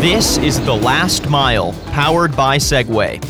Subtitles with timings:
[0.00, 3.20] This is The Last Mile, powered by Segway.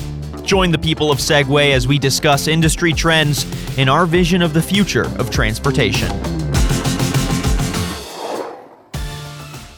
[0.45, 3.47] Join the people of Segway as we discuss industry trends
[3.79, 6.11] and our vision of the future of transportation.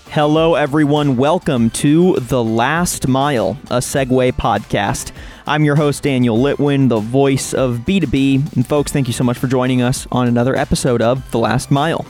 [0.09, 1.17] Hello, everyone.
[1.17, 5.13] Welcome to The Last Mile, a Segway podcast.
[5.47, 8.57] I'm your host, Daniel Litwin, the voice of B2B.
[8.57, 11.71] And, folks, thank you so much for joining us on another episode of The Last
[11.71, 12.05] Mile.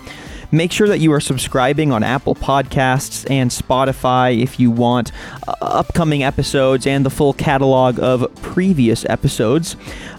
[0.52, 5.12] Make sure that you are subscribing on Apple Podcasts and Spotify if you want
[5.46, 9.76] uh, upcoming episodes and the full catalog of previous episodes.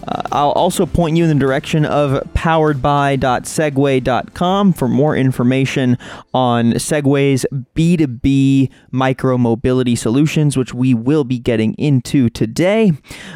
[0.08, 5.98] Uh, I'll also point you in the direction of poweredby.segway.com for more information
[6.34, 12.94] on Segway's B2B micro mobility solutions, which we will be getting into today.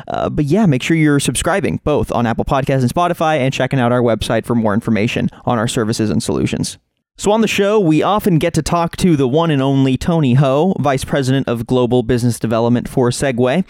[0.08, 3.80] Uh, but yeah, make sure you're subscribing both on Apple Podcasts and Spotify and checking
[3.80, 6.78] out our website for more information on our services and solutions.
[7.18, 10.34] So, on the show, we often get to talk to the one and only Tony
[10.34, 13.64] Ho, Vice President of Global Business Development for Segway,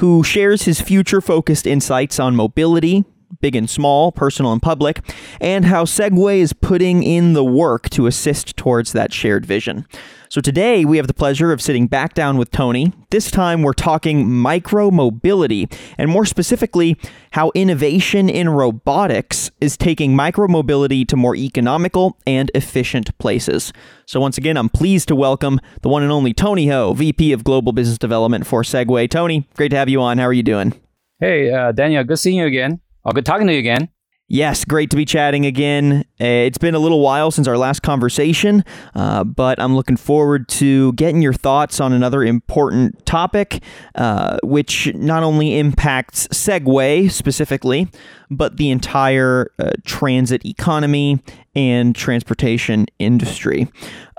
[0.00, 3.06] who shares his future focused insights on mobility,
[3.40, 5.00] big and small, personal and public,
[5.40, 9.86] and how Segway is putting in the work to assist towards that shared vision.
[10.28, 12.92] So today we have the pleasure of sitting back down with Tony.
[13.10, 16.96] This time we're talking micro mobility, and more specifically,
[17.32, 23.72] how innovation in robotics is taking micro mobility to more economical and efficient places.
[24.06, 27.42] So once again, I'm pleased to welcome the one and only Tony Ho, VP of
[27.42, 29.10] Global Business Development for Segway.
[29.10, 30.18] Tony, great to have you on.
[30.18, 30.74] How are you doing?
[31.18, 32.80] Hey, uh, Daniel, good seeing you again.
[33.04, 33.88] Oh, good talking to you again.
[34.32, 36.04] Yes, great to be chatting again.
[36.20, 38.64] Uh, it's been a little while since our last conversation,
[38.94, 43.60] uh, but I'm looking forward to getting your thoughts on another important topic,
[43.96, 47.88] uh, which not only impacts Segway specifically,
[48.30, 51.20] but the entire uh, transit economy
[51.56, 53.66] and transportation industry.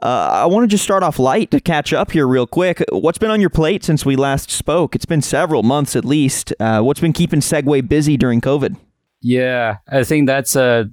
[0.01, 2.83] Uh, I want to just start off light to catch up here, real quick.
[2.91, 4.93] What's been on your plate since we last spoke?
[4.93, 6.53] It's been several months at least.
[6.59, 8.75] Uh, what's been keeping Segway busy during COVID?
[9.21, 10.89] Yeah, I think that's a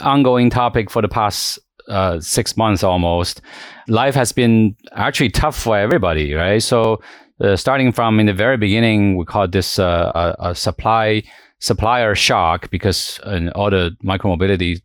[0.00, 3.42] ongoing topic for the past uh, six months almost.
[3.88, 6.62] Life has been actually tough for everybody, right?
[6.62, 7.00] So,
[7.40, 11.22] uh, starting from in the very beginning, we call this uh, a, a, supply
[11.58, 13.20] supplier shock because
[13.54, 14.80] all the micromobility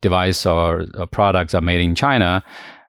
[0.00, 2.42] device or, or products are made in China.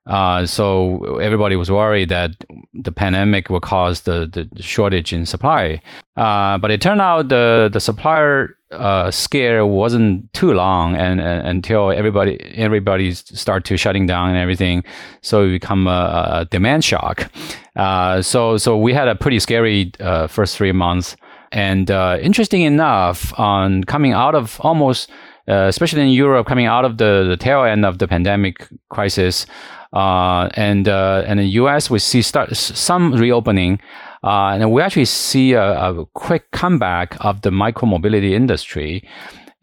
[0.10, 2.32] Uh, so everybody was worried that
[2.74, 5.80] the pandemic would cause the, the shortage in supply.
[6.18, 11.48] Uh, but it turned out the the supplier uh, scare wasn't too long, and, and,
[11.48, 14.84] until everybody everybody start to shutting down and everything,
[15.22, 17.32] so it become a, a demand shock.
[17.76, 21.16] Uh, so so we had a pretty scary uh, first three months.
[21.52, 25.10] And uh, interesting enough, on coming out of almost
[25.50, 29.48] uh, especially in Europe, coming out of the, the tail end of the pandemic crisis,
[29.94, 31.90] uh, and uh, and in the U.S.
[31.90, 33.80] we see start some reopening,
[34.24, 39.08] uh, and we actually see a, a quick comeback of the micromobility industry.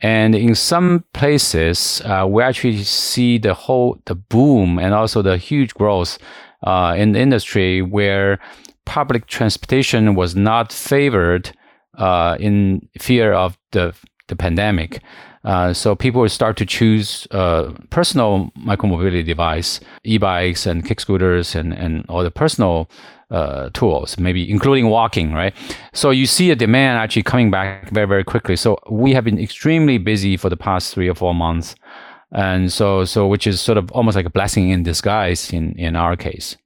[0.02, 5.38] And in some places, uh, we actually see the whole the boom and also the
[5.38, 6.18] huge growth
[6.62, 8.38] uh, in the industry where
[8.84, 11.50] public transportation was not favored
[11.98, 13.94] uh, in fear of the
[14.28, 15.00] the pandemic.
[15.46, 21.54] Uh, so people will start to choose uh, personal micromobility device, e-bikes and kick scooters
[21.54, 22.90] and, and all the personal
[23.30, 25.54] uh, tools, maybe including walking, right?
[25.92, 28.56] So you see a demand actually coming back very, very quickly.
[28.56, 31.76] So we have been extremely busy for the past three or four months.
[32.32, 35.94] And so, so which is sort of almost like a blessing in disguise in, in
[35.94, 36.56] our case.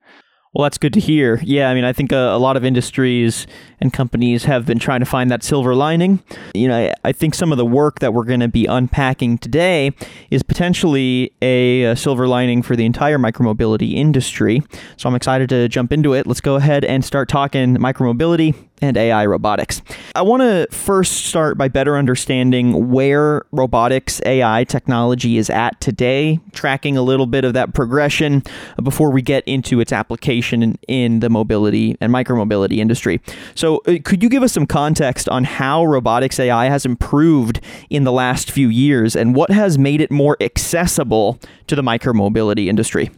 [0.52, 1.40] Well, that's good to hear.
[1.44, 3.46] Yeah, I mean, I think a, a, lot of industries
[3.78, 6.24] and companies have been trying to find that silver lining.
[6.56, 9.38] You know, I, I think some of the work that we're going to be unpacking
[9.38, 9.92] today
[10.28, 14.60] is potentially a, a, silver lining for the entire micromobility industry.
[14.96, 16.26] So I'm excited to jump into it.
[16.26, 19.82] Let's go ahead and start talking micromobility and AI robotics.
[20.14, 26.40] I want to first start by better understanding where robotics AI technology is at today,
[26.52, 28.42] tracking a little bit of that progression
[28.82, 33.20] before we get into its application in, the mobility and micromobility industry.
[33.54, 37.60] So, uh, could you give us some context on how robotics AI has improved
[37.90, 42.68] in the last few years and what has made it more accessible to the micromobility
[42.68, 43.10] industry?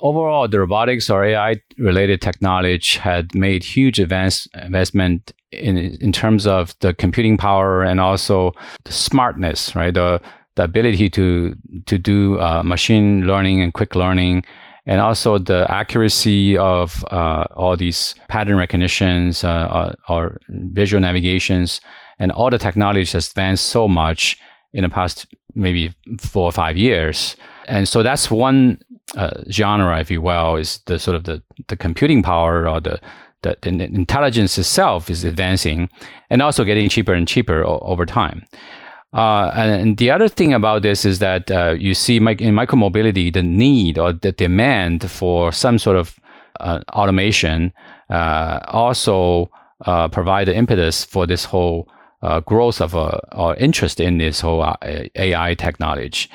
[0.00, 6.46] Overall, the robotics or AI related technology had made huge advance investment in in terms
[6.46, 8.52] of the computing power and also
[8.84, 9.94] the smartness, right?
[9.94, 10.20] The
[10.56, 11.54] the ability to
[11.86, 14.44] to do uh, machine learning and quick learning,
[14.86, 21.80] and also the accuracy of uh, all these pattern recognitions uh, uh or visual navigations,
[22.18, 24.38] and all the technology has advanced so much
[24.72, 27.36] in the past maybe four or five years.
[27.66, 28.80] And so that's one
[29.16, 33.00] uh, genre, if you will, is the sort of the, the computing power or the,
[33.42, 35.88] the, the intelligence itself is advancing
[36.30, 38.44] and also getting cheaper and cheaper o- over time.
[39.14, 43.42] Uh, and the other thing about this is that uh, you see in micromobility the
[43.42, 46.20] need or the demand for some sort of
[46.60, 47.72] uh, automation
[48.10, 49.50] uh, also
[49.86, 51.88] uh, provide the impetus for this whole
[52.46, 56.28] growth of or interest in this whole AI technology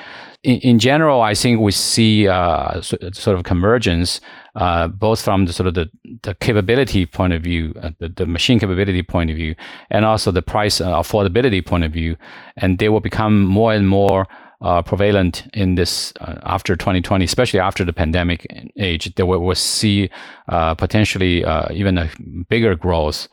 [0.44, 4.20] in, in general, I think we see uh, sort of convergence,
[4.54, 5.90] uh, both from the sort of the,
[6.22, 9.56] the capability point of view, uh, the, the machine capability point of view,
[9.90, 12.16] and also the price uh, affordability point of view,
[12.56, 14.28] and they will become more and more
[14.60, 18.46] uh, prevalent in this uh, after 2020, especially after the pandemic
[18.78, 19.14] age.
[19.14, 20.10] There will we'll see
[20.46, 22.08] potentially even a
[22.48, 23.28] bigger growth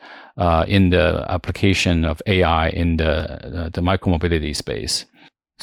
[0.66, 5.06] in the application of AI in the the micromobility space.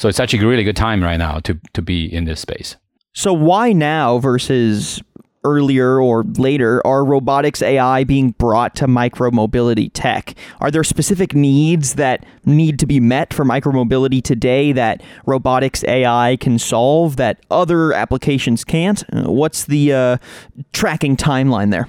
[0.00, 2.76] So it's actually a really good time right now to to be in this space.
[3.12, 5.02] So why now versus
[5.44, 10.34] earlier or later are robotics AI being brought to micromobility tech?
[10.60, 16.38] Are there specific needs that need to be met for micromobility today that robotics AI
[16.40, 19.04] can solve that other applications can't?
[19.12, 20.16] What's the uh,
[20.72, 21.88] tracking timeline there?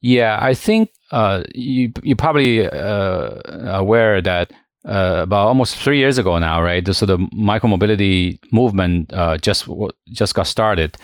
[0.00, 4.50] Yeah, I think uh, you you're probably uh, aware that
[4.84, 6.86] uh, about almost three years ago now, right?
[6.94, 9.68] So the micromobility movement uh, just
[10.08, 10.96] just got started.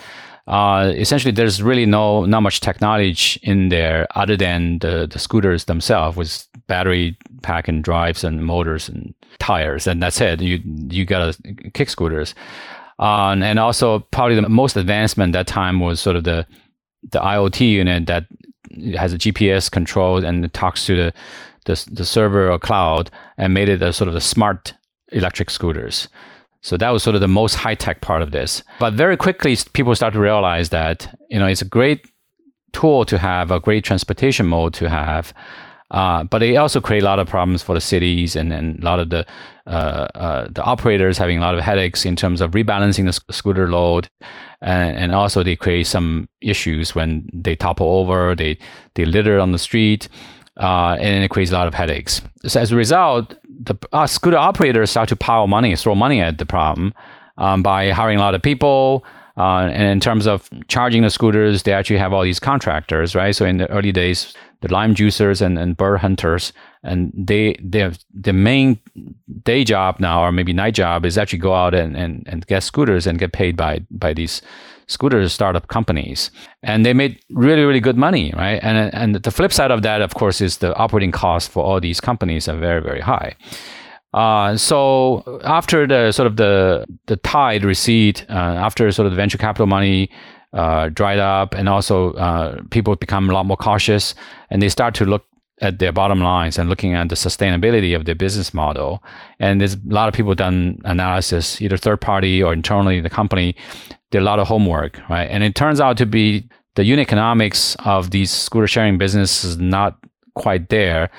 [0.47, 5.65] Uh, essentially, there's really no not much technology in there other than the, the scooters
[5.65, 10.41] themselves with battery pack and drives and motors and tires, and that's it.
[10.41, 12.33] You you got a kick scooters,
[12.99, 16.47] uh, and also probably the most advancement that time was sort of the
[17.11, 18.25] the IoT unit that
[18.95, 21.13] has a GPS control and talks to the
[21.67, 24.73] the, the server or cloud and made it a sort of the smart
[25.11, 26.09] electric scooters.
[26.61, 28.63] So that was sort of the most high tech part of this.
[28.79, 32.11] But very quickly, people start to realize that you know it's a great
[32.73, 35.33] tool to have, a great transportation mode to have,
[35.91, 38.85] uh, but it also create a lot of problems for the cities and, and a
[38.85, 39.25] lot of the
[39.67, 43.69] uh, uh, the operators having a lot of headaches in terms of rebalancing the scooter
[43.69, 44.09] load,
[44.61, 48.57] and, and also they create some issues when they topple over, they
[48.95, 50.09] they litter on the street
[50.59, 52.21] uh, and it creates a lot of headaches.
[52.45, 56.37] So as a result, the uh, scooter operators start to pile money, throw money at
[56.37, 56.93] the problem
[57.37, 59.05] um, by hiring a lot of people.
[59.37, 63.35] Uh, and in terms of charging the scooters, they actually have all these contractors, right?
[63.35, 66.53] So in the early days, the lime juicers and, and bird hunters,
[66.87, 68.79] and they they the main
[69.43, 72.63] day job now or maybe night job is actually go out and, and, and get
[72.63, 74.41] scooters and get paid by by these
[74.87, 76.31] scooter startup companies,
[76.63, 78.59] and they made really really good money, right?
[78.63, 81.79] And and the flip side of that, of course, is the operating costs for all
[81.79, 83.35] these companies are very very high.
[84.13, 89.17] Uh, so after the sort of the the tide recede, uh, after sort of the
[89.17, 90.09] venture capital money
[90.53, 94.15] uh, dried up, and also uh, people become a lot more cautious,
[94.49, 95.25] and they start to look
[95.61, 99.03] at their bottom lines and looking at the sustainability of their business model.
[99.39, 103.09] And there's a lot of people done analysis, either third party or internally in the
[103.09, 103.55] company,
[104.11, 105.25] did a lot of homework, right?
[105.25, 109.57] And it turns out to be the unit economics of these scooter sharing businesses is
[109.57, 109.97] not
[110.35, 111.09] quite there,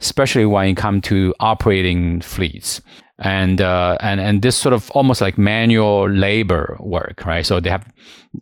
[0.00, 2.80] especially when it comes to operating fleets.
[3.20, 7.44] And uh, and and this sort of almost like manual labor work, right?
[7.44, 7.84] So they have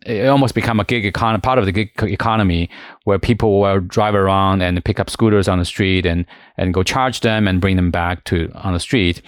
[0.05, 2.69] it almost become a gig economy, part of the gig economy,
[3.05, 6.25] where people will drive around and pick up scooters on the street and
[6.57, 9.21] and go charge them and bring them back to on the street,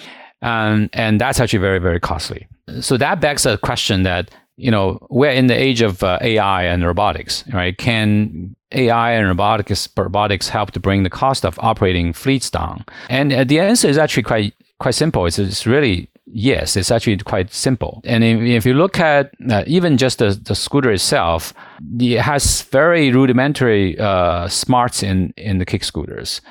[0.43, 2.47] and and that's actually very very costly.
[2.79, 4.29] So that begs a question that
[4.59, 7.77] you know, we're in the age of uh, AI and robotics, right?
[7.77, 12.83] Can AI and robotics robotics help to bring the cost of operating fleets down?
[13.09, 15.25] And uh, the answer is actually quite quite simple.
[15.25, 16.75] It's, it's really yes.
[16.75, 18.01] It's actually quite simple.
[18.05, 21.53] And if, if you look at uh, even just the, the scooter itself,
[21.99, 26.41] it has very rudimentary uh, smarts in in the kick scooters,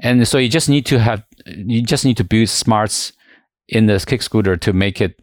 [0.00, 3.12] and so you just need to have you just need to build smarts
[3.68, 5.20] in the kick scooter to make it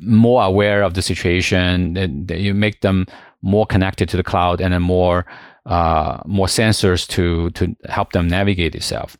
[0.00, 1.94] more aware of the situation.
[1.94, 3.06] That you make them
[3.42, 5.24] more connected to the cloud and then more
[5.66, 9.16] uh, more sensors to to help them navigate itself.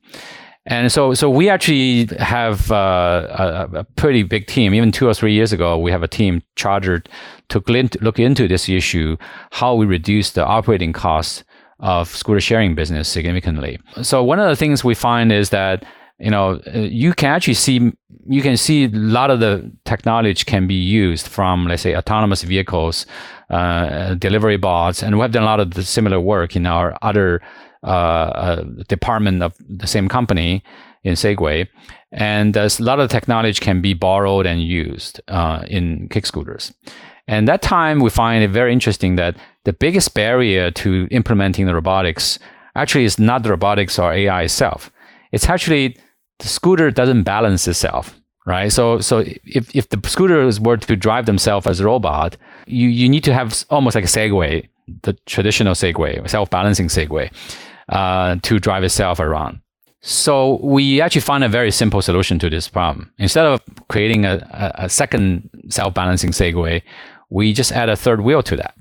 [0.66, 4.74] And so, so we actually have uh, a, a, pretty big team.
[4.74, 7.08] Even two or three years ago, we have a team chartered
[7.50, 7.62] to
[8.00, 9.16] look into this issue,
[9.52, 11.44] how we reduce the operating costs
[11.78, 13.78] of scooter sharing business significantly.
[14.02, 15.84] So one of the things we find is that
[16.18, 17.92] you know, uh, you can actually see
[18.28, 22.42] you can see a lot of the technology can be used from let's say autonomous
[22.42, 23.06] vehicles,
[23.50, 26.96] uh, delivery bots, and we have done a lot of the similar work in our
[27.02, 27.42] other
[27.82, 30.62] uh, uh, department of the same company
[31.04, 31.68] in Segway,
[32.12, 36.72] and a lot of technology can be borrowed and used uh, in kick scooters.
[37.28, 41.74] And that time we find it very interesting that the biggest barrier to implementing the
[41.74, 42.38] robotics
[42.76, 44.90] actually is not the robotics or AI itself.
[45.32, 45.96] It's actually
[46.38, 48.70] the scooter doesn't balance itself, right?
[48.70, 53.08] So, so if, if the scooters were to drive themselves as a robot, you, you
[53.08, 54.68] need to have almost like a Segway,
[55.02, 57.32] the traditional Segway, self-balancing Segway,
[57.88, 59.60] uh, to drive itself around.
[60.00, 63.12] So we actually found a very simple solution to this problem.
[63.18, 64.46] Instead of creating a,
[64.78, 66.82] a, a second self-balancing Segway,
[67.28, 68.74] we just add a third wheel to that.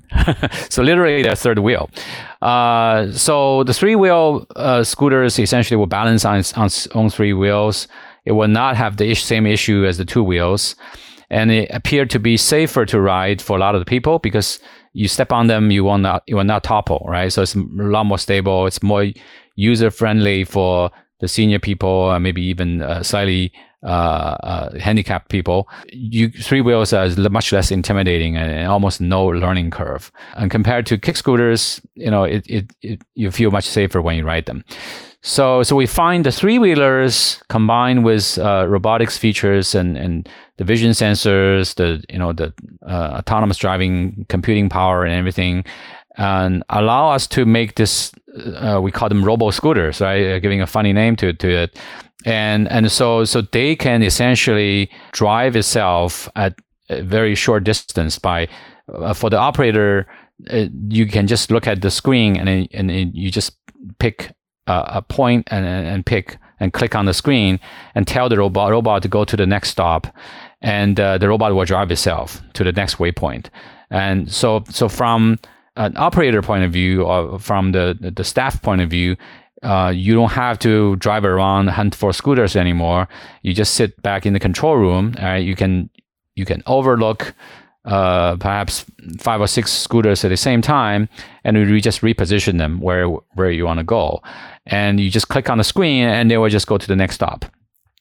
[0.70, 1.90] so literally the third wheel.
[2.42, 7.32] Uh, so the three wheel uh, scooters essentially will balance on its, on own three
[7.32, 7.88] wheels.
[8.24, 10.76] It will not have the same issue as the two wheels.
[11.28, 14.60] And it appeared to be safer to ride for a lot of the people because
[14.96, 17.30] you step on them, you will not, you will not topple, right?
[17.30, 18.66] So it's a lot more stable.
[18.66, 19.06] It's more
[19.54, 25.68] user friendly for the senior people, uh, maybe even uh, slightly uh, uh, handicapped people,
[25.92, 30.10] you, three wheels is much less intimidating and, almost no learning curve.
[30.34, 34.16] And compared to kick scooters, you know, it, it, it, you feel much safer when
[34.16, 34.64] you ride them.
[35.26, 40.62] So, so we find the three wheelers combined with uh, robotics features and, and the
[40.62, 42.54] vision sensors, the you know the
[42.86, 45.64] uh, autonomous driving, computing power, and everything,
[46.16, 48.12] and allow us to make this.
[48.36, 50.38] Uh, we call them robo scooters, right?
[50.38, 51.76] Giving a funny name to to it
[52.24, 56.54] and and so so they can essentially drive itself at
[56.90, 58.48] a very short distance by
[58.94, 60.06] uh, for the operator
[60.50, 63.56] uh, you can just look at the screen and and you just
[63.98, 64.32] pick
[64.66, 67.60] a, a point and and pick and click on the screen
[67.94, 70.06] and tell the robot robot to go to the next stop
[70.62, 73.46] and uh, the robot will drive itself to the next waypoint
[73.90, 75.38] and so so from
[75.76, 79.16] an operator point of view or from the the staff point of view
[79.62, 83.08] uh, you don't have to drive around hunt for scooters anymore.
[83.42, 85.14] You just sit back in the control room.
[85.20, 85.38] Right?
[85.38, 85.88] You can
[86.34, 87.34] you can overlook
[87.86, 88.84] uh, perhaps
[89.18, 91.08] five or six scooters at the same time,
[91.44, 94.22] and we just reposition them where where you want to go.
[94.66, 97.16] And you just click on the screen, and they will just go to the next
[97.16, 97.44] stop.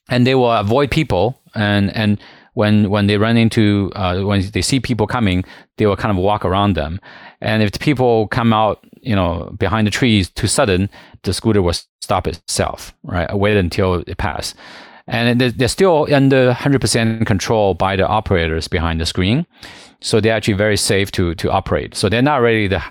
[0.10, 2.20] And they will avoid people, and and
[2.54, 5.44] when when they run into uh, when they see people coming,
[5.78, 7.00] they will kind of walk around them.
[7.42, 10.90] And if the people come out, you know, behind the trees too sudden,
[11.24, 13.32] the scooter will stop itself, right?
[13.38, 14.56] Wait until it passes.
[15.08, 19.46] And they're still under 100% control by the operators behind the screen.
[20.02, 21.94] So they're actually very safe to, to operate.
[21.94, 22.84] So they're not really the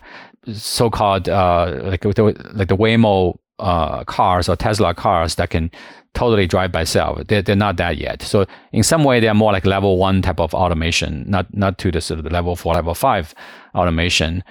[0.53, 5.71] so-called, uh, like, like the Waymo uh, cars or Tesla cars that can
[6.13, 7.27] totally drive by itself.
[7.27, 8.23] They're, they're not that yet.
[8.23, 11.91] So in some way, they're more like level one type of automation, not, not to
[11.91, 13.35] the sort of the level four, level five
[13.75, 14.45] automation.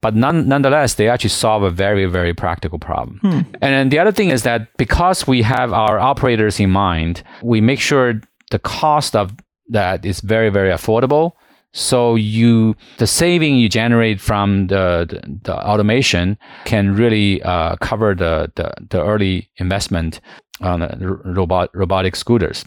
[0.00, 3.18] But none, nonetheless, they actually solve a very, very practical problem.
[3.20, 3.40] Hmm.
[3.60, 7.60] And then the other thing is that because we have our operators in mind, we
[7.60, 9.34] make sure the cost of
[9.68, 11.32] that is very, very affordable.
[11.72, 18.14] So you, the saving you generate from the, the, the automation can really uh, cover
[18.14, 20.20] the, the, the early investment
[20.60, 20.82] on
[21.24, 22.64] robot robotic scooters.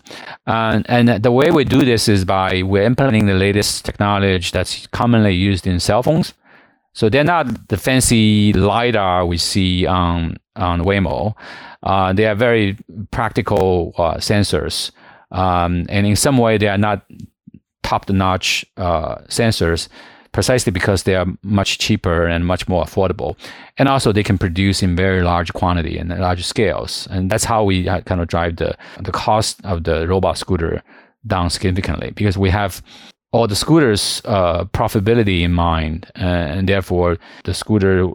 [0.48, 4.88] And, and the way we do this is by we're implementing the latest technology that's
[4.88, 6.34] commonly used in cell phones.
[6.94, 11.34] So they're not the fancy lidar we see on on Waymo.
[11.82, 12.78] Uh, they are very
[13.10, 14.92] practical uh, sensors,
[15.32, 17.04] um, and in some way they are not
[17.94, 19.88] top-notch uh, sensors,
[20.32, 23.36] precisely because they are much cheaper and much more affordable,
[23.78, 27.64] and also they can produce in very large quantity and large scales, and that's how
[27.70, 28.72] we uh, kind of drive the
[29.08, 30.82] the cost of the robot scooter
[31.26, 32.82] down significantly because we have
[33.32, 38.08] all the scooters' uh, profitability in mind, uh, and therefore the scooter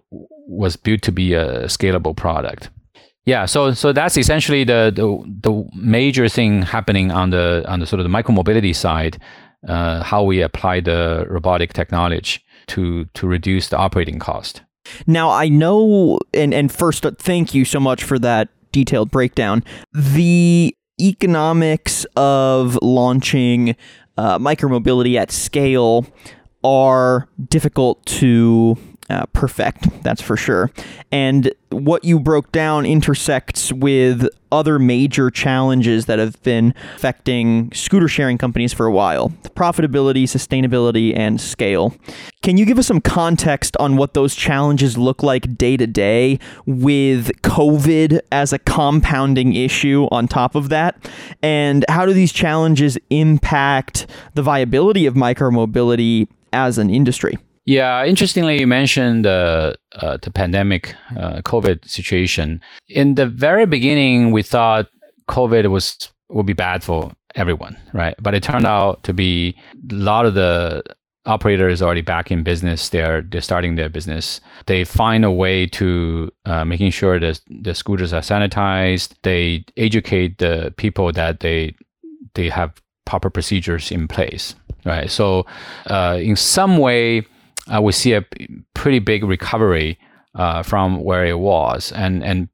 [0.48, 2.70] was built to be a scalable product.
[3.26, 5.06] Yeah, so so that's essentially the the,
[5.42, 9.18] the major thing happening on the on the sort of the micromobility side,
[9.66, 14.62] uh, how we apply the robotic technology to to reduce the operating cost.
[15.06, 19.64] Now I know, and and first, uh, thank you so much for that detailed breakdown.
[19.92, 23.76] The economics of launching
[24.16, 26.06] uh, micromobility at scale
[26.64, 28.76] are difficult to
[29.10, 30.70] uh, perfect, that's for sure.
[31.10, 38.08] And what you broke down intersects with other major challenges that have been affecting scooter
[38.08, 41.94] sharing companies for a while profitability, sustainability, and scale.
[42.42, 46.38] Can you give us some context on what those challenges look like day to day
[46.66, 51.10] with COVID as a compounding issue on top of that?
[51.42, 57.38] And how do these challenges impact the viability of micromobility as an industry?
[57.68, 62.62] Yeah, interestingly, you mentioned uh, uh, the pandemic, uh, COVID situation.
[62.88, 64.88] In the very beginning, we thought
[65.28, 68.14] COVID was would be bad for everyone, right?
[68.22, 69.54] But it turned out to be
[69.90, 70.82] a lot of the
[71.26, 72.88] operators already back in business.
[72.88, 74.40] They're they're starting their business.
[74.64, 79.12] They find a way to uh, making sure that the scooters are sanitized.
[79.24, 81.74] They educate the people that they
[82.32, 84.54] they have proper procedures in place.
[84.86, 85.10] Right.
[85.10, 85.44] So
[85.88, 87.26] uh, in some way,
[87.74, 88.24] uh, we see a
[88.74, 89.98] pretty big recovery
[90.34, 92.48] uh, from where it was, and and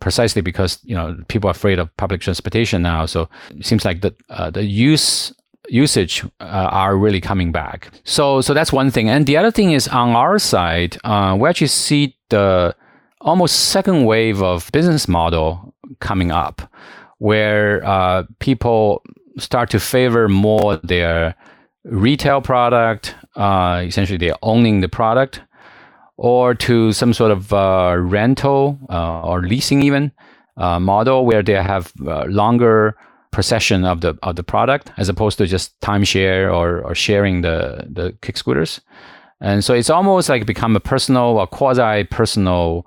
[0.00, 4.02] precisely because you know people are afraid of public transportation now, so it seems like
[4.02, 5.32] the uh, the use
[5.68, 7.90] usage uh, are really coming back.
[8.04, 11.48] So so that's one thing, and the other thing is on our side, uh, we
[11.48, 12.74] actually see the
[13.20, 16.62] almost second wave of business model coming up,
[17.18, 19.02] where uh, people
[19.38, 21.34] start to favor more their
[21.84, 25.42] retail product, uh, essentially they're owning the product
[26.16, 30.12] or to some sort of uh, rental uh, or leasing even
[30.56, 32.96] uh, model where they have uh, longer
[33.32, 37.86] possession of the of the product as opposed to just timeshare or, or sharing the
[37.88, 38.80] the kick scooters.
[39.40, 42.86] And so it's almost like become a personal or quasi personal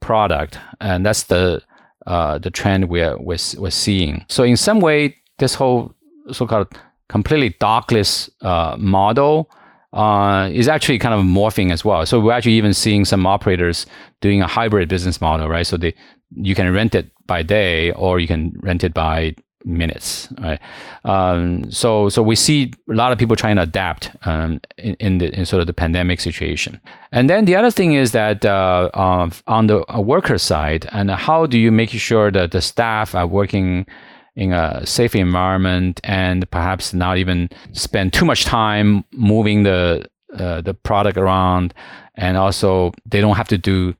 [0.00, 1.62] product, and that's the
[2.06, 4.26] uh, the trend we're, we're we're seeing.
[4.28, 5.94] So in some way, this whole
[6.30, 6.68] so-called
[7.08, 9.50] completely dockless uh, model
[9.92, 12.04] uh, is actually kind of morphing as well.
[12.04, 13.86] So we're actually even seeing some operators
[14.20, 15.66] doing a hybrid business model, right?
[15.66, 15.94] So they
[16.36, 20.60] you can rent it by day or you can rent it by minutes, right?
[21.04, 25.18] Um, so so we see a lot of people trying to adapt um, in, in,
[25.18, 26.80] the in sort of the pandemic situation.
[27.12, 31.46] And then the other thing is that uh, uh, on the worker side, and how
[31.46, 33.86] do you make sure that the staff are working
[34.36, 40.60] in a safe environment and perhaps not even spend too much time moving the uh,
[40.60, 41.72] the product around.
[42.16, 43.94] And also they don't have to do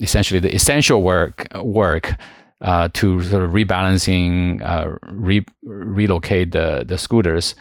[0.00, 2.14] essentially the essential work work
[2.60, 7.54] uh, to sort of rebalancing uh, re- relocate the the scooters.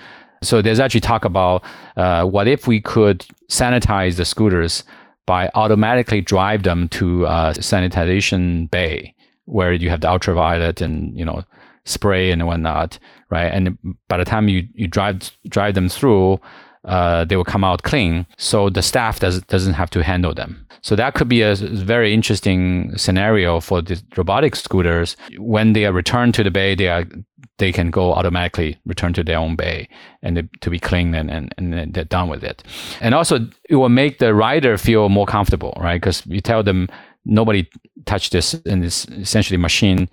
[0.44, 1.64] So there's actually talk about
[1.96, 4.84] uh, what if we could sanitize the scooters
[5.26, 9.14] by automatically drive them to a sanitization bay
[9.46, 11.44] where you have the ultraviolet and you know
[11.88, 13.48] spray and whatnot, right?
[13.48, 16.40] And by the time you, you drive drive them through,
[16.86, 18.26] uh, they will come out clean.
[18.38, 20.66] So the staff does, doesn't have to handle them.
[20.82, 25.18] So that could be a very interesting scenario for the robotic scooters.
[25.38, 27.06] When they are returned to the bay, they are
[27.58, 29.90] they can go automatically return to their own bay
[30.22, 32.64] and to be clean and, and, and they're done with it.
[33.02, 36.00] And also it will make the rider feel more comfortable, right?
[36.00, 36.88] Because you tell them
[37.26, 37.68] nobody
[38.06, 40.08] touched this and it's essentially machine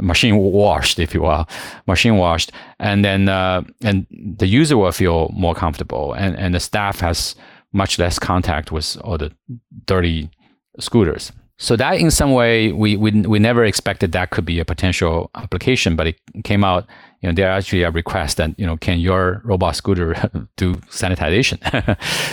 [0.00, 1.48] machine washed, if you will,
[1.86, 6.60] machine washed, and then uh, and the user will feel more comfortable, and and the
[6.60, 7.34] staff has
[7.72, 9.32] much less contact with all the
[9.86, 10.30] dirty
[10.78, 11.32] scooters.
[11.58, 15.30] So that in some way we, we we never expected that could be a potential
[15.34, 16.86] application, but it came out.
[17.20, 20.14] You know, there actually a request that you know, can your robot scooter
[20.56, 21.58] do sanitization?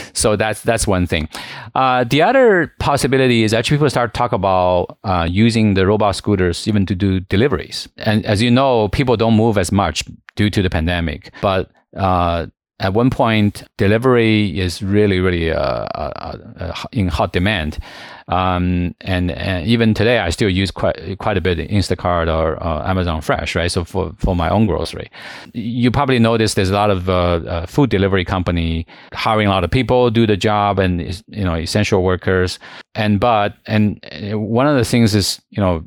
[0.15, 1.27] so that's that's one thing.
[1.73, 6.67] Uh, the other possibility is actually people start talk about uh, using the robot scooters
[6.67, 7.89] even to do deliveries.
[7.97, 10.03] And as you know, people don't move as much
[10.35, 12.45] due to the pandemic, but uh,
[12.79, 17.79] at one point, delivery is really, really uh, uh, uh, in hot demand.
[18.27, 22.85] Um, and, and, even today, I still use quite quite a bit Instacart or uh,
[22.89, 23.71] Amazon Fresh, right?
[23.71, 25.09] So for, for my own grocery,
[25.53, 29.63] you probably notice there's a lot of uh, uh, food delivery company hiring a lot
[29.63, 32.59] of people do the job, and you know essential workers.
[32.93, 35.81] And but and one of the things is you know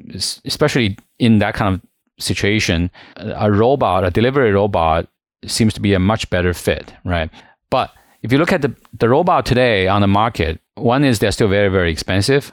[0.47, 1.83] especially in that kind of
[2.19, 5.07] situation, a robot, a delivery robot
[5.47, 7.31] seems to be a much better fit, right?
[7.71, 11.33] But if you look at the, the robot today on the market, one is they're
[11.33, 12.53] still very, very expensive.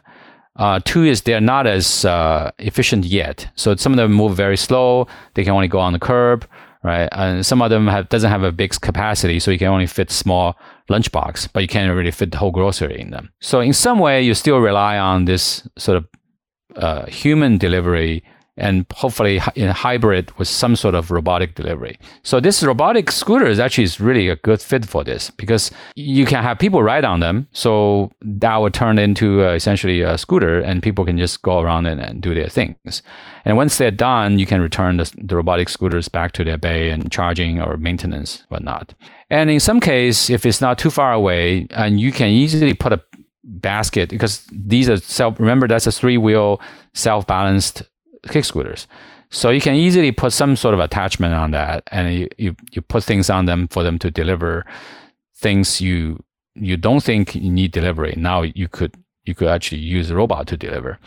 [0.58, 3.50] Uh, two is they're not as uh, efficient yet.
[3.56, 5.08] So some of them move very slow.
[5.34, 6.48] They can only go on the curb,
[6.84, 7.10] right?
[7.12, 10.12] And some of them have doesn't have a big capacity, so you can only fit
[10.12, 10.56] small
[10.90, 13.32] lunchbox, but you can't really fit the whole grocery in them.
[13.42, 16.08] So in some way, you still rely on this sort of
[16.78, 18.24] uh, human delivery
[18.58, 21.98] and hopefully in hybrid with some sort of robotic delivery.
[22.24, 26.26] So this robotic scooter is actually is really a good fit for this because you
[26.26, 27.48] can have people ride on them.
[27.52, 31.86] So that would turn into uh, essentially a scooter and people can just go around
[31.86, 33.02] and, and do their things.
[33.44, 36.90] And once they're done, you can return the, the robotic scooters back to their bay
[36.90, 38.94] and charging or maintenance, whatnot.
[39.30, 42.94] And in some case, if it's not too far away, and you can easily put
[42.94, 43.02] a
[43.44, 46.60] basket because these are self remember that's a three wheel
[46.94, 47.84] self balanced
[48.28, 48.88] kick scooters.
[49.30, 52.82] So you can easily put some sort of attachment on that, and you, you, you
[52.82, 54.66] put things on them for them to deliver
[55.36, 56.24] things you
[56.56, 58.14] you don't think you need delivery.
[58.18, 61.00] Now you could you could actually use a robot to deliver,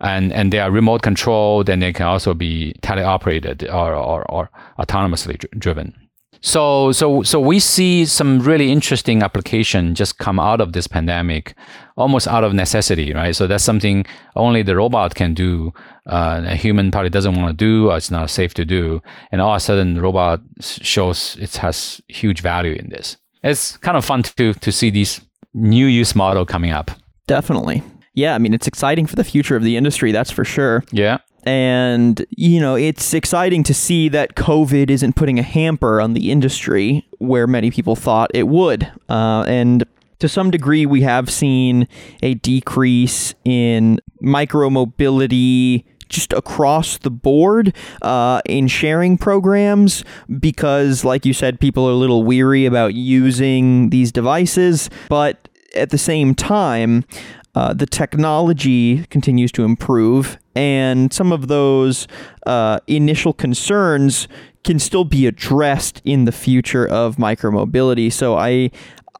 [0.00, 4.50] and and they are remote controlled, and they can also be teleoperated or or, or
[4.78, 5.94] autonomously driven.
[6.42, 11.54] So so so we see some really interesting application just come out of this pandemic,
[11.96, 13.36] almost out of necessity, right?
[13.36, 15.72] So that's something only the robot can do.
[16.06, 19.40] Uh, a human probably doesn't want to do, or it's not safe to do, and
[19.40, 23.18] all of a sudden the robot shows it has huge value in this.
[23.44, 25.20] It's kind of fun to to see these
[25.52, 26.90] new use model coming up.
[27.26, 27.82] Definitely.
[28.14, 30.84] Yeah, I mean, it's exciting for the future of the industry, that's for sure.
[30.90, 31.18] Yeah.
[31.44, 36.30] And, you know, it's exciting to see that COVID isn't putting a hamper on the
[36.30, 38.90] industry where many people thought it would.
[39.08, 39.84] Uh, and
[40.18, 41.88] to some degree, we have seen
[42.22, 50.04] a decrease in micro mobility just across the board uh, in sharing programs
[50.38, 54.90] because, like you said, people are a little weary about using these devices.
[55.08, 57.04] But at the same time,
[57.54, 62.06] uh, the technology continues to improve, and some of those
[62.46, 64.28] uh, initial concerns
[64.62, 68.12] can still be addressed in the future of micromobility.
[68.12, 68.70] So I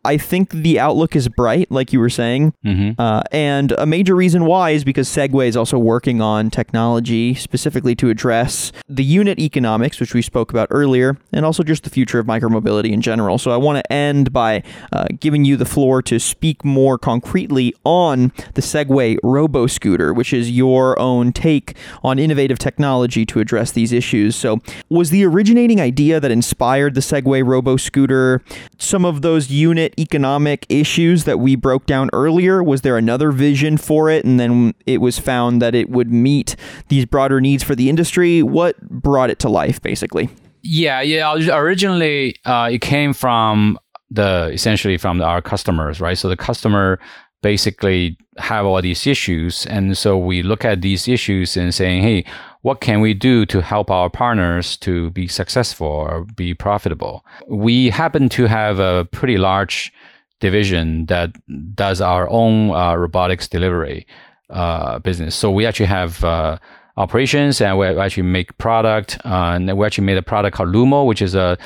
[0.05, 2.55] I think the outlook is bright, like you were saying.
[2.65, 3.01] Mm-hmm.
[3.01, 7.95] Uh, and a major reason why is because Segway is also working on technology specifically
[7.97, 12.19] to address the unit economics, which we spoke about earlier, and also just the future
[12.19, 13.37] of micromobility in general.
[13.37, 17.75] So I want to end by uh, giving you the floor to speak more concretely
[17.85, 23.73] on the Segway Robo Scooter, which is your own take on innovative technology to address
[23.73, 24.35] these issues.
[24.35, 28.43] So, was the originating idea that inspired the Segway Robo Scooter
[28.79, 32.63] some of those unit economic issues that we broke down earlier?
[32.63, 36.57] Was there another vision for it, and then it was found that it would meet
[36.89, 38.43] these broader needs for the industry?
[38.43, 40.29] What brought it to life, basically?
[40.63, 41.35] Yeah, yeah.
[41.57, 43.79] Originally, uh, it came from
[44.11, 46.19] the essentially from our customers, right?
[46.19, 46.99] So the customer
[47.43, 52.25] basically have all these issues, and so we look at these issues and saying, hey,
[52.63, 57.25] what can we do to help our partners to be successful or be profitable?
[57.49, 59.93] We happen to have a pretty large
[60.41, 61.31] division that
[61.75, 64.07] does our own uh, robotics delivery
[64.51, 65.35] uh, business.
[65.35, 66.59] So we actually have uh,
[66.97, 69.19] operations and we actually make product.
[69.25, 71.57] Uh, and we actually made a product called Loomo, which is a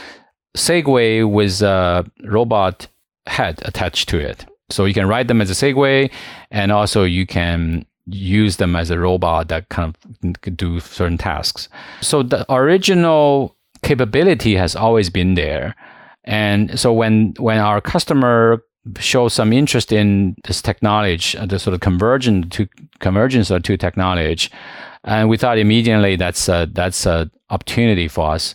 [0.57, 2.87] Segway with a robot
[3.27, 4.47] head attached to it.
[4.71, 6.11] So you can ride them as a Segway,
[6.51, 11.69] and also you can use them as a robot that kind of do certain tasks.
[12.01, 15.75] So the original capability has always been there.
[16.25, 18.63] And so when when our customer
[18.99, 22.69] shows some interest in this technology, uh, the sort of convergence to
[23.01, 24.51] convergence of two technology,
[25.05, 28.55] and we thought immediately that's a, that's a opportunity for us.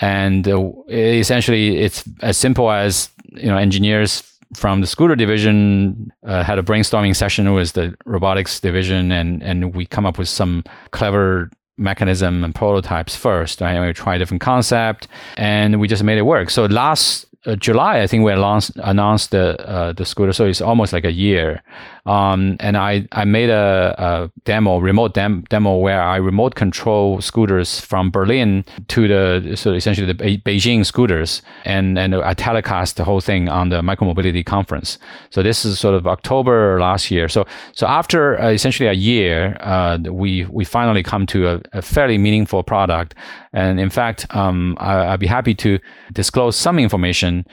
[0.00, 4.22] And uh, essentially, it's as simple as you know engineers
[4.54, 9.74] from the scooter division uh, had a brainstorming session with the robotics division and and
[9.74, 13.72] we come up with some clever mechanism and prototypes first right?
[13.72, 16.50] And we try different concept and we just made it work.
[16.50, 20.60] So last uh, July, I think we announced announced the uh, the scooter, so it's
[20.60, 21.62] almost like a year.
[22.08, 27.20] Um, and I I made a, a demo, remote dem- demo where I remote control
[27.20, 32.96] scooters from Berlin to the so essentially the Be- Beijing scooters, and and I telecast
[32.96, 34.98] the whole thing on the micromobility conference.
[35.28, 37.28] So this is sort of October last year.
[37.28, 41.82] So so after uh, essentially a year, uh, we we finally come to a, a
[41.82, 43.14] fairly meaningful product.
[43.52, 45.78] And in fact, um, I, I'd be happy to
[46.12, 47.44] disclose some information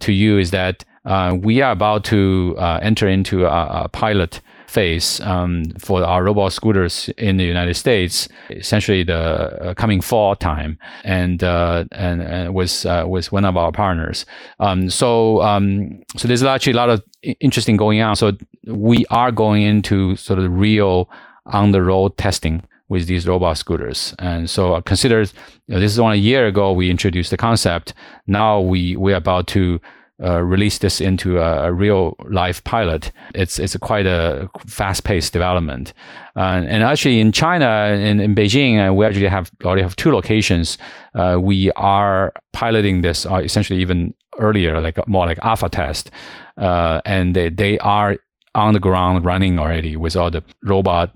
[0.00, 4.40] to you is that uh, we are about to uh, enter into a, a pilot
[4.72, 10.34] phase um, for our robot scooters in the United States, essentially the uh, coming fall
[10.34, 14.24] time, and uh, and, and with uh, with one of our partners.
[14.60, 17.02] Um, so um, so there's actually a lot of
[17.40, 18.16] interesting going on.
[18.16, 18.32] So
[18.66, 21.10] we are going into sort of real
[21.46, 24.14] on the road testing with these robot scooters.
[24.18, 27.94] And so consider you know, this is only a year ago we introduced the concept.
[28.26, 29.80] Now we we're about to
[30.22, 33.10] uh, release this into a, a, real life pilot.
[33.34, 35.94] It's it's a quite a fast paced development.
[36.36, 37.68] Uh, and actually in China,
[38.10, 40.78] in, in Beijing, uh, we actually have already have two locations.
[41.14, 46.10] Uh, we are piloting this uh, essentially even earlier, like more like alpha test,
[46.56, 48.18] and they, they are
[48.54, 51.10] on the ground running already with all the robot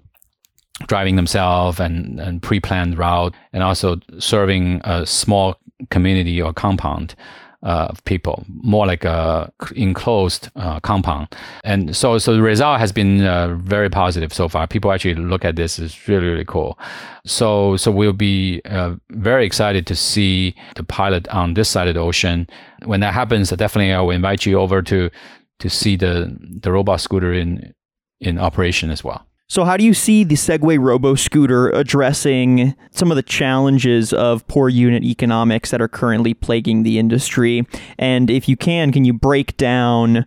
[0.86, 5.56] driving themselves and, and pre-planned route and also serving a small
[5.90, 7.14] community or compound
[7.62, 11.34] uh, of people, more like a enclosed uh, compound.
[11.64, 14.66] And so, so the result has been uh, very positive so far.
[14.66, 16.78] People actually look at this is really, really cool.
[17.24, 21.94] So, so we'll be uh, very excited to see the pilot on this side of
[21.94, 22.48] the ocean.
[22.84, 25.10] When that happens, definitely I will invite you over to
[25.58, 27.72] to see the the robot scooter in
[28.20, 29.26] in operation as well.
[29.48, 34.44] So, how do you see the Segway Robo Scooter addressing some of the challenges of
[34.48, 37.64] poor unit economics that are currently plaguing the industry?
[37.96, 40.26] And if you can, can you break down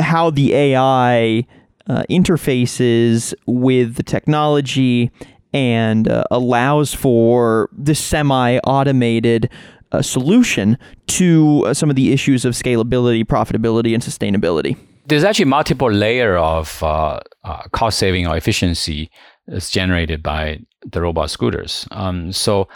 [0.00, 1.46] how the AI
[1.88, 5.12] uh, interfaces with the technology
[5.52, 9.48] and uh, allows for the semi automated
[9.92, 10.76] uh, solution
[11.06, 14.76] to uh, some of the issues of scalability, profitability, and sustainability?
[15.06, 19.10] There's actually multiple layer of uh, uh, cost saving or efficiency
[19.48, 21.86] is generated by the robot scooters.
[21.92, 22.68] Um, so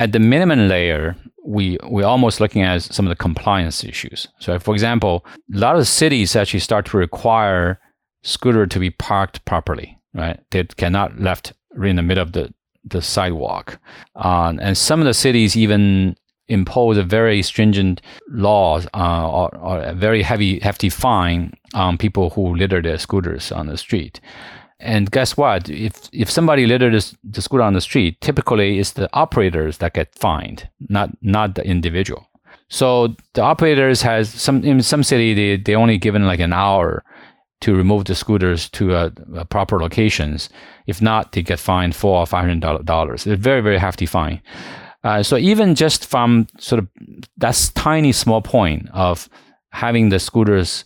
[0.00, 4.28] at the minimum layer, we we're almost looking at some of the compliance issues.
[4.40, 7.80] So for example, a lot of cities actually start to require
[8.22, 10.38] scooter to be parked properly, right?
[10.50, 12.52] They cannot left in the middle of the
[12.84, 13.78] the sidewalk.
[14.16, 16.16] Uh, and some of the cities even
[16.48, 22.30] impose a very stringent laws uh, or, or, a very heavy hefty fine on people
[22.30, 24.20] who litter their scooters on the street.
[24.80, 25.68] And guess what?
[25.68, 30.14] If if somebody litters the scooter on the street, typically it's the operators that get
[30.14, 32.28] fined, not not the individual.
[32.68, 37.02] So the operators has some in some city they they only given like an hour
[37.60, 39.10] to remove the scooters to a,
[39.46, 40.48] proper locations.
[40.86, 43.26] If not, they get fined four or five hundred dollars.
[43.26, 44.40] It's a very very hefty fine.
[45.02, 46.88] Uh, so even just from sort of
[47.36, 49.28] that tiny small point of
[49.70, 50.84] having the scooters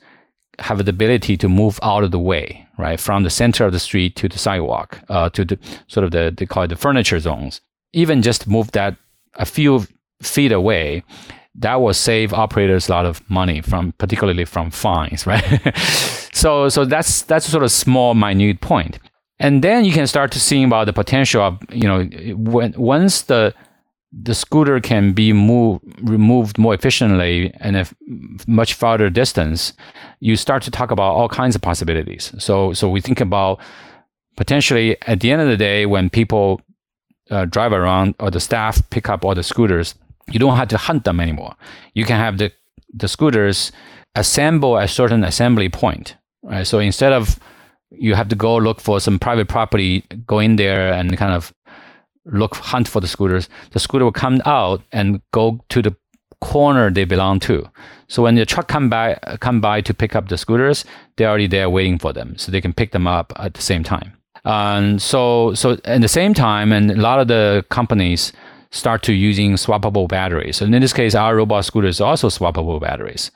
[0.63, 3.79] have the ability to move out of the way, right, from the center of the
[3.79, 7.19] street to the sidewalk, uh, to the sort of the they call it the furniture
[7.19, 7.61] zones.
[7.93, 8.97] Even just move that
[9.35, 9.87] a few
[10.23, 11.03] feet away,
[11.55, 15.77] that will save operators a lot of money from particularly from fines, right?
[16.33, 18.99] so so that's that's sort of small minute point.
[19.39, 22.05] And then you can start to see about the potential of, you know,
[22.37, 23.53] when once the
[24.13, 27.87] the scooter can be moved, removed more efficiently and a
[28.47, 29.73] much farther distance,
[30.21, 32.33] you start to talk about all kinds of possibilities.
[32.39, 33.59] So, so we think about
[34.37, 36.61] potentially at the end of the day, when people
[37.31, 39.95] uh, drive around or the staff pick up all the scooters,
[40.31, 41.55] you don't have to hunt them anymore.
[41.95, 42.53] You can have the,
[42.93, 43.73] the scooters
[44.15, 46.17] assemble a certain assembly point.
[46.43, 46.67] Right?
[46.67, 47.39] So instead of
[47.91, 51.53] you have to go look for some private property, go in there and kind of
[52.25, 55.95] look hunt for the scooters, the scooter will come out and go to the
[56.41, 57.69] corner they belong to.
[58.09, 60.85] So when the truck come by come by to pick up the scooters,
[61.17, 63.85] they're already there waiting for them, so they can pick them up at the same
[63.85, 64.13] time.
[64.45, 68.33] And so so at the same time, and a lot of the companies
[68.71, 70.61] start to using swappable batteries.
[70.61, 73.31] And in this case, our robot scooters are also swappable batteries.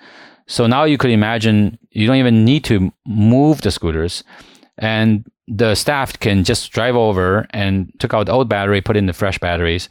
[0.49, 4.25] So now you could imagine you don't even need to move the scooters,
[4.79, 9.07] and the staff can just drive over and took out the old battery, put in
[9.07, 9.89] the fresh batteries,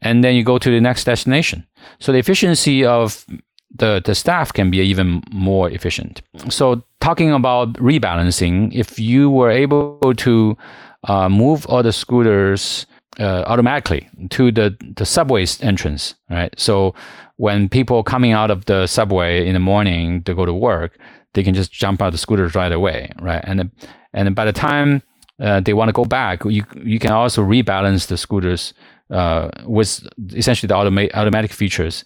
[0.00, 1.66] and then you go to the next destination.
[1.98, 3.26] So the efficiency of
[3.74, 6.22] the, the staff can be even more efficient.
[6.48, 10.56] So talking about rebalancing, if you were able to
[11.04, 12.86] uh, move all the scooters
[13.18, 16.52] uh, automatically to the, the subway's entrance, right?
[16.58, 16.94] So
[17.36, 20.98] when people coming out of the subway in the morning to go to work,
[21.36, 23.44] they can just jump out the scooters right away, right?
[23.44, 23.70] And
[24.12, 25.02] and by the time
[25.38, 28.72] uh, they want to go back, you you can also rebalance the scooters
[29.10, 32.04] uh, with essentially the automa- automatic features.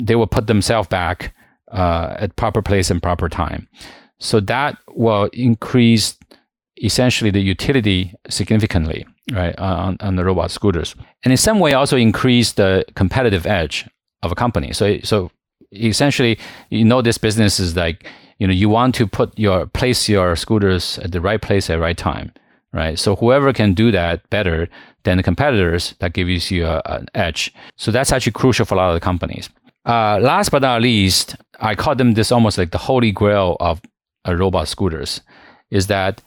[0.00, 1.34] They will put themselves back
[1.72, 3.68] uh, at proper place and proper time.
[4.18, 6.16] So that will increase
[6.76, 11.96] essentially the utility significantly, right, on, on the robot scooters, and in some way also
[11.96, 13.88] increase the competitive edge
[14.22, 14.72] of a company.
[14.72, 15.30] So so
[15.72, 16.38] essentially,
[16.70, 18.06] you know, this business is like
[18.40, 21.74] you know you want to put your place your scooters at the right place at
[21.76, 22.32] the right time
[22.72, 24.68] right so whoever can do that better
[25.04, 28.78] than the competitors that gives you a, an edge so that's actually crucial for a
[28.78, 29.48] lot of the companies
[29.86, 33.80] uh, last but not least i call them this almost like the holy grail of
[34.26, 35.20] uh, robot scooters
[35.70, 36.20] is that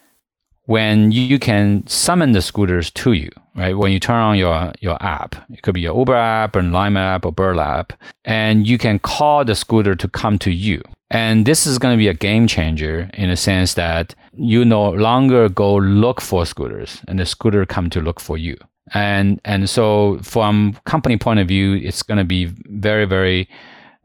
[0.65, 3.77] when you can summon the scooters to you, right?
[3.77, 6.95] When you turn on your, your app, it could be your Uber app or Lime
[6.95, 10.81] app or Bird app, and you can call the scooter to come to you.
[11.13, 14.89] And this is going to be a game changer in the sense that you no
[14.89, 18.57] longer go look for scooters and the scooter come to look for you.
[18.95, 23.47] And, and so from company point of view, it's going to be very, very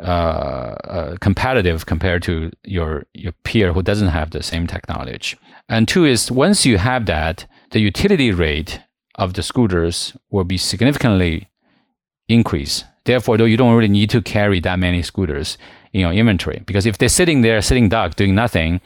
[0.01, 5.39] uh, uh, competitive compared to your, your peer who doesn't have the same technology.
[5.67, 8.81] And two is once you have that, the utility rate
[9.15, 11.49] of the scooters will be significantly
[12.29, 12.85] increased.
[13.07, 15.57] Therefore, though you don't really need to carry that many scooters
[15.93, 18.81] in your inventory because if they're sitting there, sitting duck, doing nothing,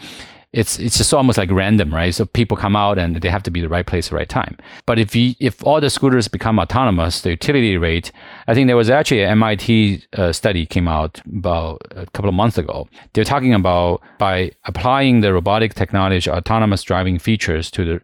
[0.53, 2.15] it's it's just almost like random, right?
[2.15, 4.59] So people come out and they have to be the right place, the right time.
[4.87, 8.13] But if you if all the scooters become autonomous, the utility rate,
[8.47, 12.35] I think there was actually an MIT uh, study came out about a couple of
[12.35, 12.87] months ago.
[13.15, 18.01] They're talking about by applying the robotic technology, autonomous driving features to the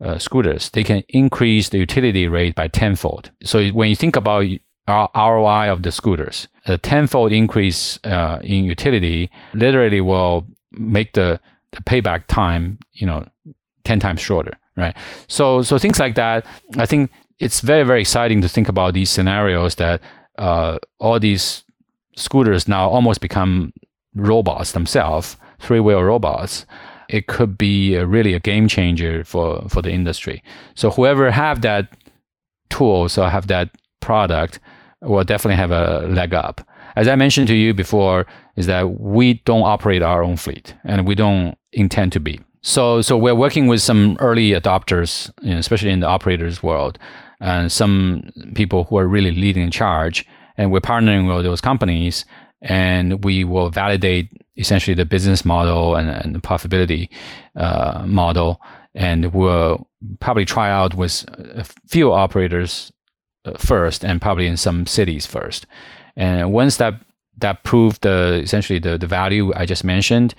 [0.00, 3.30] uh, scooters, they can increase the utility rate by tenfold.
[3.42, 4.44] So when you think about
[4.88, 11.40] ROI of the scooters, a tenfold increase uh, in utility literally will make the,
[11.72, 13.26] the payback time, you know,
[13.84, 14.96] ten times shorter, right?
[15.28, 16.46] So so things like that.
[16.76, 20.00] I think it's very very exciting to think about these scenarios that
[20.38, 21.64] uh, all these
[22.16, 23.72] scooters now almost become
[24.14, 26.66] robots themselves, three wheel robots
[27.08, 30.42] it could be a, really a game changer for, for the industry.
[30.74, 31.88] So whoever have that
[32.70, 33.70] tools or have that
[34.00, 34.58] product
[35.02, 36.60] will definitely have a leg up.
[36.96, 41.06] As I mentioned to you before, is that we don't operate our own fleet and
[41.06, 42.40] we don't intend to be.
[42.62, 46.98] So, so we're working with some early adopters, you know, especially in the operators world,
[47.40, 50.26] and some people who are really leading in charge.
[50.58, 52.24] And we're partnering with those companies,
[52.62, 57.10] and we will validate essentially the business model and, and the profitability
[57.54, 58.60] uh, model.
[58.94, 59.86] And we'll
[60.18, 62.90] probably try out with a few operators
[63.58, 65.66] first and probably in some cities first.
[66.16, 66.94] And once that
[67.38, 70.34] that proved the essentially the, the value I just mentioned,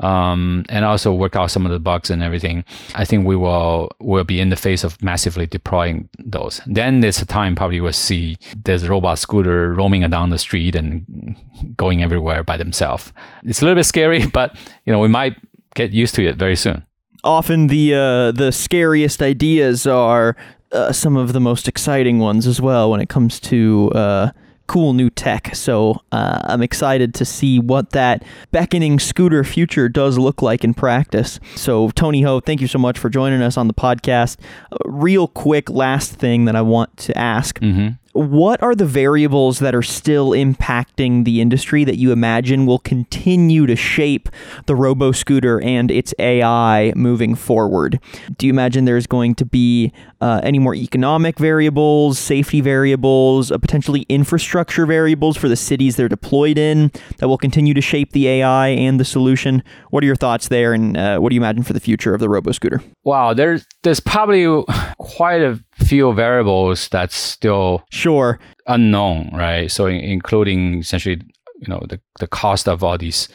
[0.00, 3.90] um, and also work out some of the bugs and everything, I think we will
[4.00, 6.60] will be in the phase of massively deploying those.
[6.66, 10.74] Then there's a time probably we'll see there's a robot scooter roaming down the street
[10.74, 11.36] and
[11.76, 13.12] going everywhere by themselves.
[13.44, 15.36] It's a little bit scary, but you know we might
[15.74, 16.84] get used to it very soon.
[17.24, 20.36] Often the uh, the scariest ideas are
[20.72, 24.30] uh, some of the most exciting ones as well when it comes to uh,
[24.66, 25.54] cool new tech.
[25.54, 30.74] So uh, I'm excited to see what that beckoning scooter future does look like in
[30.74, 31.40] practice.
[31.56, 34.38] So, Tony Ho, thank you so much for joining us on the podcast.
[34.70, 37.58] Uh, real quick, last thing that I want to ask.
[37.60, 42.78] Mm-hmm what are the variables that are still impacting the industry that you imagine will
[42.78, 44.28] continue to shape
[44.66, 47.98] the robo scooter and its AI moving forward?
[48.36, 53.58] Do you imagine there's going to be uh, any more economic variables, safety variables, uh,
[53.58, 58.28] potentially infrastructure variables for the cities they're deployed in that will continue to shape the
[58.28, 59.62] AI and the solution?
[59.90, 62.20] What are your thoughts there, and uh, what do you imagine for the future of
[62.20, 62.82] the robo scooter?
[63.04, 64.64] Wow, there's there's probably
[64.98, 69.70] quite a few variables that's still sure unknown, right?
[69.70, 71.20] So including essentially,
[71.58, 73.28] you know, the, the cost of all these,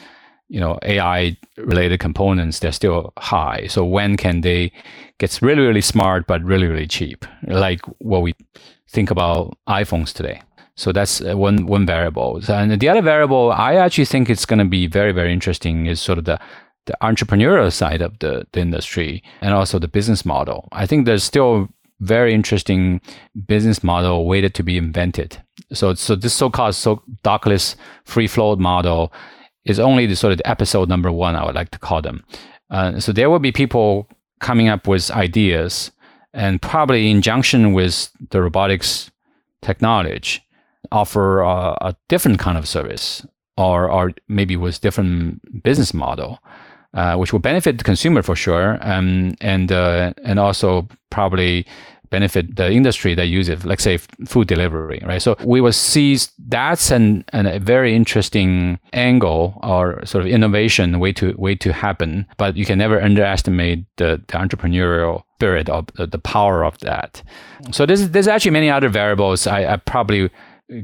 [0.48, 3.66] you know, AI related components, they're still high.
[3.68, 4.72] So when can they
[5.18, 7.26] get really, really smart, but really, really cheap?
[7.46, 8.34] Like what we
[8.88, 10.42] think about iPhones today.
[10.76, 12.40] So that's uh, one one variable.
[12.48, 16.00] And the other variable, I actually think it's going to be very, very interesting is
[16.00, 16.38] sort of the
[16.86, 20.68] the entrepreneurial side of the, the industry and also the business model.
[20.72, 21.68] I think there's still
[22.00, 23.00] very interesting
[23.46, 25.42] business model waited to be invented.
[25.72, 29.12] So, so this so-called so dockless free float model
[29.64, 31.36] is only the sort of the episode number one.
[31.36, 32.24] I would like to call them.
[32.70, 34.08] Uh, so there will be people
[34.40, 35.90] coming up with ideas,
[36.32, 39.10] and probably in junction with the robotics
[39.62, 40.40] technology,
[40.92, 46.38] offer a different kind of service, or or maybe with different business model.
[46.94, 51.66] Uh, which will benefit the consumer for sure, um, and uh, and also probably
[52.10, 55.20] benefit the industry that use it, like say food delivery, right?
[55.20, 60.98] So we will see that's an, an, a very interesting angle or sort of innovation
[60.98, 62.26] way to way to happen.
[62.36, 67.22] But you can never underestimate the, the entrepreneurial spirit of the, the power of that.
[67.70, 70.30] So there's there's actually many other variables I, I probably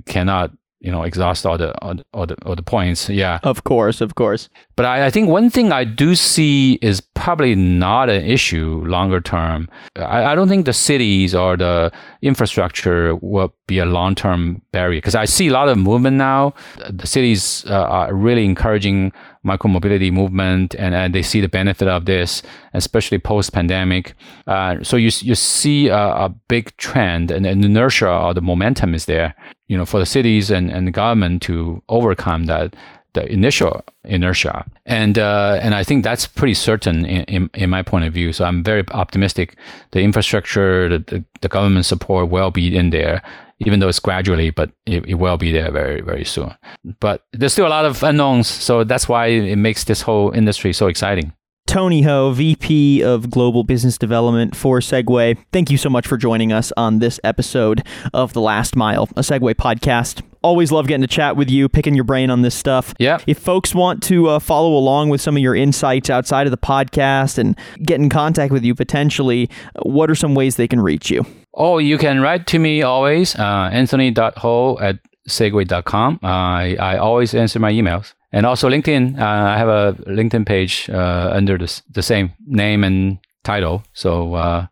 [0.07, 0.51] cannot
[0.85, 3.09] you know exhaust all the all the, all the, all the points.
[3.09, 3.41] Yeah.
[3.43, 4.51] Of course of course.
[4.77, 9.21] But I, I, think one thing i do see is probably not an issue longer
[9.21, 9.69] term.
[9.97, 15.15] I, I don't think the cities or the infrastructure will be a long-term barrier because
[15.15, 16.53] i see a lot of movement now.
[16.91, 19.13] The cities uh, are really encouraging
[19.45, 24.15] micromobility movement and, and they see the benefit of this especially post-pandemic
[24.47, 28.95] uh, so you, you see a, a big trend and an inertia or the momentum
[28.95, 29.35] is there
[29.69, 32.77] you know, for the cities and, and the government to overcome that
[33.15, 34.65] the initial inertia.
[34.87, 38.33] And uh, and I think that's pretty certain in, in, in, my point of view.
[38.33, 39.57] So I'm very optimistic.
[39.93, 43.23] The infrastructure, the, the, the government support will be in there,
[43.61, 46.55] even though it's gradually, but it, it, will be there very, very soon.
[47.01, 48.49] But there's still a lot of unknowns.
[48.49, 51.33] So that's why it makes this whole industry so exciting.
[51.67, 55.37] Tony Ho, VP of Global Business Development for Segway.
[55.53, 59.23] Thank you so much for joining us on this episode of The Last Mile, a
[59.23, 60.23] Segway podcast.
[60.45, 62.93] Always love getting to chat with you, picking your brain on this stuff.
[62.99, 63.19] Yeah.
[63.27, 66.59] If folks want to uh, follow along with some of your insights outside of the
[66.59, 69.49] podcast and get in contact with you potentially,
[69.85, 71.25] what are some ways they can reach you?
[71.55, 76.21] Oh, you can write to me always, uh, anthony.ho at segway.com.
[76.23, 79.19] Uh, I, I always answer my emails and also LinkedIn.
[79.19, 83.83] Uh, I have a LinkedIn page uh, under the, the same name and title.
[83.95, 84.67] So uh,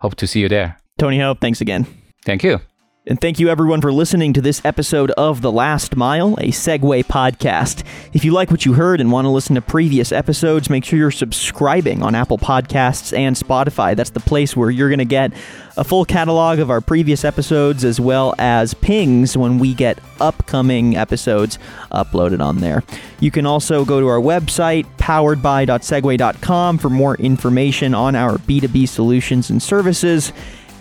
[0.00, 0.78] hope to see you there.
[0.98, 1.86] Tony Ho, thanks again.
[2.24, 2.60] Thank you.
[3.04, 7.02] And thank you everyone for listening to this episode of The Last Mile, a Segway
[7.04, 7.82] podcast.
[8.12, 11.00] If you like what you heard and want to listen to previous episodes, make sure
[11.00, 13.96] you're subscribing on Apple Podcasts and Spotify.
[13.96, 15.32] That's the place where you're going to get
[15.76, 20.96] a full catalog of our previous episodes as well as pings when we get upcoming
[20.96, 21.58] episodes
[21.90, 22.84] uploaded on there.
[23.18, 29.50] You can also go to our website, poweredby.segway.com, for more information on our B2B solutions
[29.50, 30.32] and services.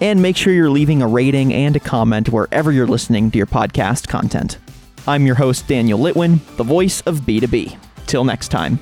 [0.01, 3.47] And make sure you're leaving a rating and a comment wherever you're listening to your
[3.47, 4.57] podcast content.
[5.07, 7.77] I'm your host, Daniel Litwin, the voice of B2B.
[8.07, 8.79] Till next time.